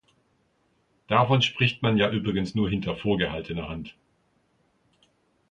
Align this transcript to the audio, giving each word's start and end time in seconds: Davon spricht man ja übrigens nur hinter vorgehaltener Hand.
Davon 1.09 1.43
spricht 1.43 1.83
man 1.83 1.95
ja 1.95 2.09
übrigens 2.09 2.55
nur 2.55 2.71
hinter 2.71 2.95
vorgehaltener 2.95 3.69
Hand. 3.69 3.95